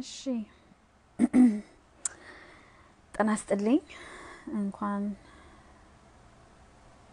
እሺ 0.00 0.14
ጤና 3.16 3.28
ይስጥልኝ 3.36 3.80
እንኳን 4.60 5.04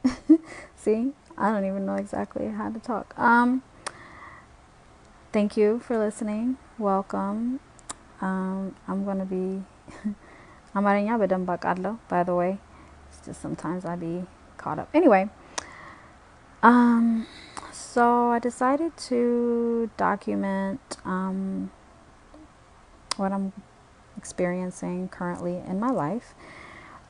see 0.84 1.02
I 1.44 1.52
don't 1.52 1.66
even 1.70 1.84
know 1.89 1.97
exactly 2.02 2.47
how 2.58 2.65
to 2.76 2.79
talk 2.88 3.08
um 3.28 3.49
thank 5.35 5.51
you 5.60 5.70
for 5.85 5.96
listening 6.01 6.47
welcome 6.88 7.40
um 8.28 8.60
I'm 8.88 9.01
going 9.08 9.22
to 9.26 9.29
be 9.35 9.46
አማርኛ 10.79 11.10
በደንብ 11.22 11.49
አውቃለሁ 11.54 11.94
by 12.12 12.22
the 12.29 12.35
way 12.40 12.51
it's 13.08 13.20
just 13.28 13.40
sometimes 13.46 13.81
I 13.92 13.96
be 14.04 14.13
caught 14.62 14.79
up 14.83 14.90
anyway 14.99 15.24
um 16.70 17.05
so 17.91 18.05
I 18.35 18.39
decided 18.49 18.93
to 19.09 19.20
document 20.05 20.84
um 21.16 21.39
what 23.18 23.32
I'm 23.32 23.52
experiencing 24.16 25.08
currently 25.08 25.56
in 25.66 25.80
my 25.80 25.90
life. 25.90 26.34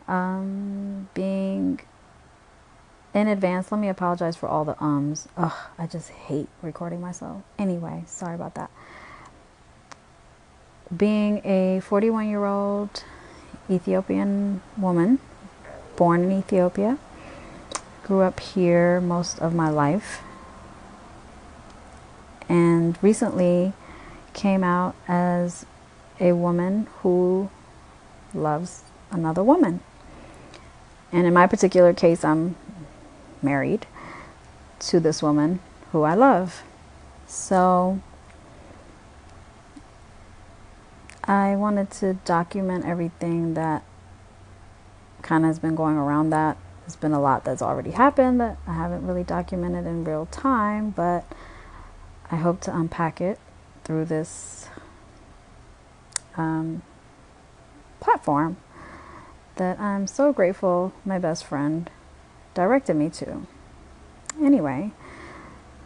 Um, 0.06 1.08
being 1.14 1.80
in 3.14 3.28
advance, 3.28 3.72
let 3.72 3.80
me 3.80 3.88
apologize 3.88 4.36
for 4.36 4.48
all 4.48 4.64
the 4.64 4.80
ums. 4.82 5.28
Ugh, 5.36 5.52
I 5.78 5.86
just 5.86 6.10
hate 6.10 6.48
recording 6.62 7.00
myself. 7.00 7.42
Anyway, 7.58 8.04
sorry 8.06 8.34
about 8.34 8.54
that. 8.54 8.70
Being 10.94 11.42
a 11.44 11.80
41 11.80 12.28
year 12.28 12.44
old 12.44 13.04
Ethiopian 13.70 14.62
woman, 14.76 15.18
born 15.96 16.24
in 16.24 16.32
Ethiopia, 16.38 16.98
grew 18.02 18.22
up 18.22 18.40
here 18.40 19.00
most 19.00 19.38
of 19.40 19.54
my 19.54 19.68
life, 19.68 20.22
and 22.48 22.96
recently 23.02 23.74
came 24.32 24.64
out 24.64 24.94
as 25.06 25.66
a 26.20 26.32
woman 26.32 26.86
who 27.00 27.50
loves 28.34 28.82
another 29.10 29.42
woman. 29.42 29.80
And 31.12 31.26
in 31.26 31.32
my 31.32 31.46
particular 31.46 31.92
case, 31.94 32.24
I'm 32.24 32.56
married 33.42 33.86
to 34.80 35.00
this 35.00 35.22
woman 35.22 35.60
who 35.92 36.02
I 36.02 36.14
love. 36.14 36.62
So 37.26 38.00
I 41.24 41.56
wanted 41.56 41.90
to 41.92 42.14
document 42.24 42.84
everything 42.84 43.54
that 43.54 43.84
kind 45.22 45.44
of 45.44 45.48
has 45.48 45.58
been 45.58 45.74
going 45.74 45.96
around 45.96 46.30
that. 46.30 46.56
There's 46.80 46.96
been 46.96 47.12
a 47.12 47.20
lot 47.20 47.44
that's 47.44 47.60
already 47.60 47.90
happened 47.90 48.40
that 48.40 48.56
I 48.66 48.72
haven't 48.72 49.06
really 49.06 49.24
documented 49.24 49.86
in 49.86 50.04
real 50.04 50.26
time, 50.26 50.90
but 50.90 51.24
I 52.30 52.36
hope 52.36 52.60
to 52.62 52.74
unpack 52.74 53.20
it 53.20 53.38
through 53.84 54.06
this 54.06 54.68
um, 56.38 56.82
platform 58.00 58.56
that 59.56 59.78
I'm 59.78 60.06
so 60.06 60.32
grateful 60.32 60.92
my 61.04 61.18
best 61.18 61.44
friend 61.44 61.90
directed 62.54 62.94
me 62.94 63.10
to. 63.10 63.46
Anyway, 64.40 64.92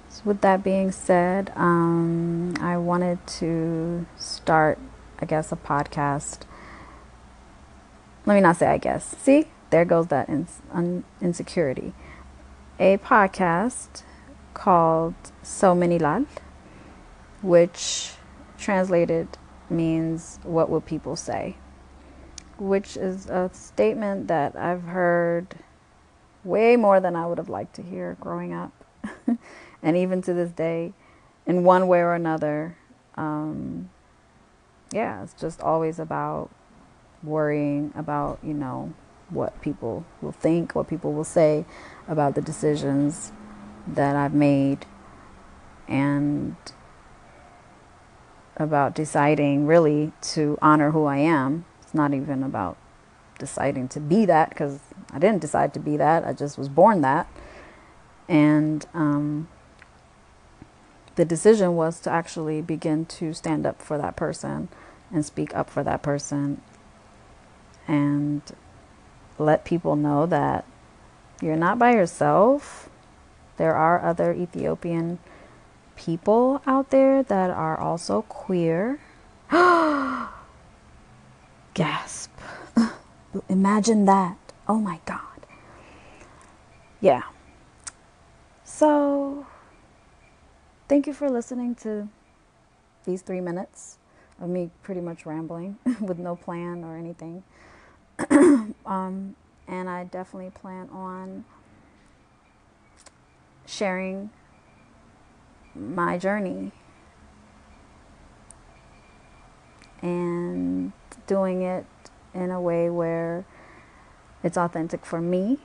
so 0.08 0.22
with 0.26 0.42
that 0.42 0.62
being 0.62 0.92
said, 0.92 1.52
um, 1.56 2.54
I 2.60 2.76
wanted 2.76 3.26
to 3.38 4.06
start, 4.16 4.78
I 5.18 5.26
guess, 5.26 5.50
a 5.52 5.56
podcast. 5.56 6.40
Let 8.26 8.34
me 8.34 8.40
not 8.40 8.56
say 8.56 8.66
I 8.66 8.78
guess. 8.78 9.16
See, 9.18 9.46
there 9.70 9.84
goes 9.84 10.08
that 10.08 10.28
un- 10.28 11.04
insecurity. 11.20 11.94
A 12.78 12.98
podcast 12.98 14.02
called 14.54 15.14
So 15.42 15.74
Many 15.74 15.98
Lal, 15.98 16.26
which 17.40 18.12
translated 18.58 19.38
means 19.72 20.38
what 20.42 20.68
will 20.70 20.80
people 20.80 21.16
say 21.16 21.56
which 22.58 22.96
is 22.96 23.26
a 23.26 23.50
statement 23.52 24.28
that 24.28 24.54
i've 24.56 24.82
heard 24.84 25.56
way 26.44 26.76
more 26.76 27.00
than 27.00 27.16
i 27.16 27.26
would 27.26 27.38
have 27.38 27.48
liked 27.48 27.74
to 27.74 27.82
hear 27.82 28.16
growing 28.20 28.52
up. 28.52 28.72
And 29.82 29.96
even 29.96 30.22
to 30.22 30.32
this 30.32 30.50
day 30.52 30.92
in 31.44 31.64
one 31.64 31.88
way 31.88 31.98
or 32.00 32.14
another 32.14 32.76
um, 33.16 33.90
yeah 34.92 35.22
it's 35.22 35.34
just 35.34 35.60
always 35.60 35.98
about 35.98 36.50
worrying 37.22 37.92
about 37.96 38.38
you 38.42 38.54
know 38.54 38.94
what 39.28 39.60
people 39.60 40.04
will 40.20 40.32
think 40.32 40.74
what 40.74 40.88
people 40.88 41.12
will 41.12 41.24
say 41.24 41.64
about 42.06 42.34
the 42.34 42.42
decisions 42.42 43.32
that 43.86 44.14
i've 44.14 44.34
made. 44.34 44.86
And 45.88 46.54
about 48.56 48.94
deciding 48.94 49.66
really 49.66 50.12
to 50.20 50.58
honor 50.60 50.90
who 50.90 51.06
I 51.06 51.18
am. 51.18 51.64
It's 51.82 51.94
not 51.94 52.12
even 52.14 52.42
about 52.42 52.76
deciding 53.38 53.88
to 53.88 54.00
be 54.00 54.24
that 54.26 54.50
because 54.50 54.80
I 55.12 55.18
didn't 55.18 55.40
decide 55.40 55.74
to 55.74 55.80
be 55.80 55.96
that. 55.96 56.24
I 56.24 56.32
just 56.32 56.58
was 56.58 56.68
born 56.68 57.00
that. 57.00 57.26
And 58.28 58.86
um, 58.94 59.48
the 61.16 61.24
decision 61.24 61.76
was 61.76 62.00
to 62.00 62.10
actually 62.10 62.62
begin 62.62 63.04
to 63.06 63.32
stand 63.32 63.66
up 63.66 63.82
for 63.82 63.98
that 63.98 64.16
person 64.16 64.68
and 65.12 65.24
speak 65.24 65.54
up 65.54 65.68
for 65.68 65.82
that 65.82 66.02
person 66.02 66.60
and 67.86 68.42
let 69.38 69.64
people 69.64 69.96
know 69.96 70.24
that 70.26 70.64
you're 71.40 71.56
not 71.56 71.78
by 71.78 71.92
yourself. 71.92 72.88
There 73.56 73.74
are 73.74 74.02
other 74.02 74.32
Ethiopian 74.32 75.18
people 75.96 76.62
out 76.66 76.90
there 76.90 77.22
that 77.22 77.50
are 77.50 77.78
also 77.78 78.22
queer. 78.22 79.00
Gasp. 81.74 82.30
Imagine 83.48 84.04
that. 84.06 84.36
Oh 84.68 84.78
my 84.78 85.00
God. 85.04 85.20
Yeah. 87.00 87.22
So, 88.64 89.46
thank 90.88 91.06
you 91.06 91.12
for 91.12 91.28
listening 91.30 91.74
to 91.76 92.08
these 93.04 93.22
three 93.22 93.40
minutes 93.40 93.98
of 94.40 94.48
me 94.48 94.70
pretty 94.82 95.00
much 95.00 95.26
rambling 95.26 95.78
with 96.00 96.18
no 96.18 96.36
plan 96.36 96.84
or 96.84 96.96
anything. 96.96 97.42
um, 98.86 99.36
and 99.68 99.88
I 99.88 100.04
definitely 100.04 100.50
plan 100.50 100.88
on 100.90 101.44
sharing 103.66 104.30
my 105.74 106.18
journey 106.18 106.72
and 110.00 110.92
doing 111.26 111.62
it 111.62 111.86
in 112.34 112.50
a 112.50 112.60
way 112.60 112.90
where 112.90 113.44
it's 114.42 114.56
authentic 114.56 115.06
for 115.06 115.20
me 115.20 115.58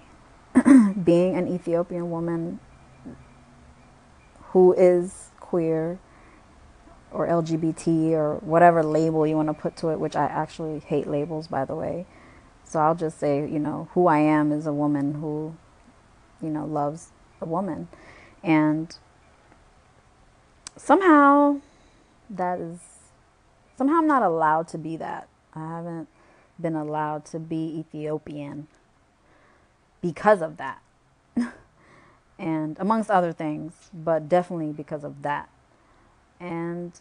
being 1.03 1.35
an 1.35 1.47
Ethiopian 1.47 2.09
woman 2.11 2.59
who 4.49 4.73
is 4.73 5.29
queer 5.39 5.99
or 7.11 7.27
LGBT 7.27 8.11
or 8.11 8.35
whatever 8.35 8.83
label 8.83 9.25
you 9.25 9.35
want 9.35 9.47
to 9.47 9.53
put 9.53 9.75
to 9.77 9.89
it, 9.89 9.99
which 9.99 10.15
I 10.15 10.25
actually 10.25 10.79
hate 10.79 11.07
labels, 11.07 11.47
by 11.47 11.65
the 11.65 11.75
way. 11.75 12.05
So 12.63 12.79
I'll 12.79 12.95
just 12.95 13.19
say, 13.19 13.39
you 13.39 13.59
know, 13.59 13.87
who 13.93 14.07
I 14.07 14.19
am 14.19 14.51
is 14.51 14.67
a 14.67 14.73
woman 14.73 15.15
who, 15.15 15.55
you 16.41 16.49
know, 16.49 16.65
loves 16.65 17.09
a 17.41 17.45
woman. 17.45 17.87
And 18.43 18.95
somehow 20.77 21.59
that 22.29 22.59
is 22.59 22.79
somehow 23.77 23.95
I'm 23.95 24.07
not 24.07 24.21
allowed 24.21 24.67
to 24.69 24.77
be 24.77 24.97
that. 24.97 25.27
I 25.53 25.67
haven't 25.67 26.07
been 26.59 26.75
allowed 26.75 27.25
to 27.25 27.39
be 27.39 27.79
Ethiopian 27.79 28.67
because 30.01 30.41
of 30.41 30.57
that. 30.57 30.81
and 32.39 32.77
amongst 32.79 33.09
other 33.09 33.31
things, 33.31 33.89
but 33.93 34.29
definitely 34.29 34.71
because 34.71 35.03
of 35.03 35.21
that. 35.21 35.49
And 36.39 36.93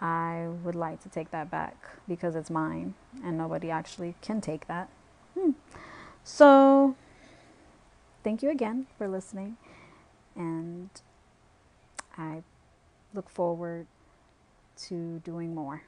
I 0.00 0.48
would 0.62 0.74
like 0.74 1.02
to 1.02 1.08
take 1.08 1.30
that 1.30 1.50
back 1.50 1.76
because 2.08 2.34
it's 2.34 2.50
mine 2.50 2.94
and 3.24 3.38
nobody 3.38 3.70
actually 3.70 4.14
can 4.20 4.40
take 4.40 4.66
that. 4.66 4.88
Hmm. 5.38 5.50
So, 6.24 6.96
thank 8.22 8.42
you 8.42 8.50
again 8.50 8.86
for 8.98 9.08
listening. 9.08 9.56
And 10.34 10.90
I 12.16 12.42
look 13.14 13.28
forward 13.28 13.86
to 14.76 15.20
doing 15.20 15.54
more. 15.54 15.82